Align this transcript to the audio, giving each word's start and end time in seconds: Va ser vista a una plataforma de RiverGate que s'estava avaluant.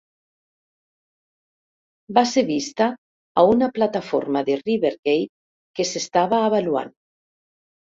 Va 2.19 2.23
ser 2.33 2.45
vista 2.49 2.89
a 3.43 3.45
una 3.53 3.71
plataforma 3.79 4.47
de 4.51 4.59
RiverGate 4.67 5.33
que 5.79 5.91
s'estava 5.95 6.47
avaluant. 6.53 6.97